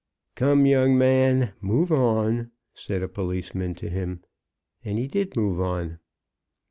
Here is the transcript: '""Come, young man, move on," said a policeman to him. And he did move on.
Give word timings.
'""Come, 0.35 0.65
young 0.65 0.97
man, 0.97 1.53
move 1.61 1.91
on," 1.91 2.49
said 2.73 3.03
a 3.03 3.07
policeman 3.07 3.75
to 3.75 3.87
him. 3.87 4.21
And 4.83 4.97
he 4.97 5.05
did 5.07 5.35
move 5.35 5.59
on. 5.61 5.99